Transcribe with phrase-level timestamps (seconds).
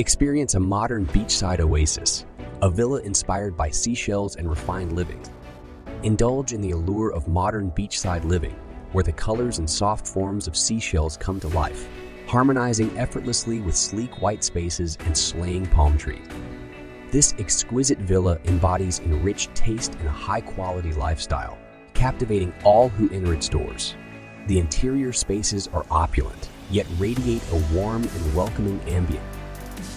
[0.00, 2.24] Experience a modern beachside oasis,
[2.62, 5.22] a villa inspired by seashells and refined living.
[6.04, 8.56] Indulge in the allure of modern beachside living,
[8.92, 11.86] where the colors and soft forms of seashells come to life,
[12.26, 16.26] harmonizing effortlessly with sleek white spaces and swaying palm trees.
[17.10, 21.58] This exquisite villa embodies enriched taste and a high-quality lifestyle,
[21.92, 23.96] captivating all who enter its doors.
[24.46, 29.26] The interior spaces are opulent, yet radiate a warm and welcoming ambient.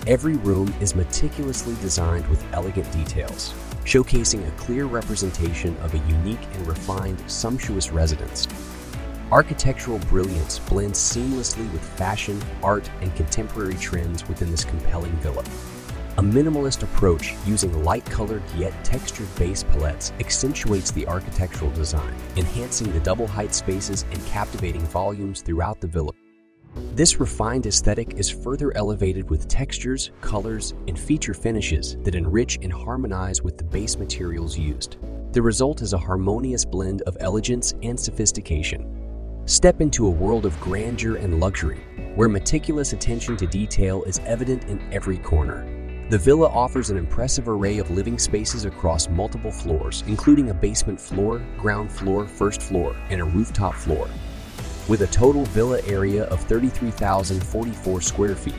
[0.08, 3.54] Every room is meticulously designed with elegant details,
[3.86, 8.48] showcasing a clear representation of a unique and refined, sumptuous residence.
[9.32, 15.44] Architectural brilliance blends seamlessly with fashion, art, and contemporary trends within this compelling villa.
[16.18, 23.00] A minimalist approach using light-colored yet textured base palettes accentuates the architectural design, enhancing the
[23.00, 26.12] double-height spaces and captivating volumes throughout the villa.
[26.76, 32.74] This refined aesthetic is further elevated with textures, colors, and feature finishes that enrich and
[32.74, 34.98] harmonize with the base materials used.
[35.34, 39.42] The result is a harmonious blend of elegance and sophistication.
[39.46, 41.84] Step into a world of grandeur and luxury,
[42.16, 45.68] where meticulous attention to detail is evident in every corner.
[46.10, 51.00] The villa offers an impressive array of living spaces across multiple floors, including a basement
[51.00, 54.08] floor, ground floor, first floor, and a rooftop floor.
[54.88, 58.54] With a total villa area of 33,044 square feet,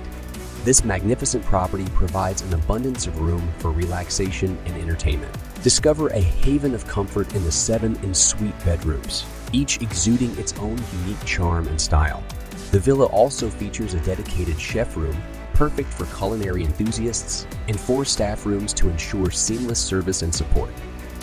[0.65, 5.37] this magnificent property provides an abundance of room for relaxation and entertainment.
[5.63, 11.25] Discover a haven of comfort in the seven en-suite bedrooms, each exuding its own unique
[11.27, 12.23] charm and style.
[12.71, 15.17] The villa also features a dedicated chef room
[15.55, 20.71] perfect for culinary enthusiasts, and four staff rooms to ensure seamless service and support.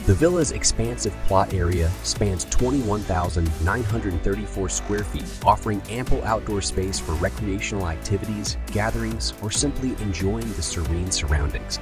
[0.07, 7.87] The villa's expansive plot area spans 21,934 square feet, offering ample outdoor space for recreational
[7.87, 11.79] activities, gatherings, or simply enjoying the serene surroundings.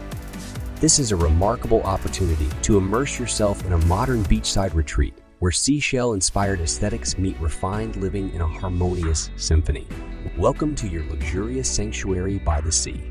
[0.82, 6.60] This is a remarkable opportunity to immerse yourself in a modern beachside retreat where seashell-inspired
[6.60, 9.88] aesthetics meet refined living in a harmonious symphony.
[10.38, 13.02] Welcome to your luxurious sanctuary by the sea.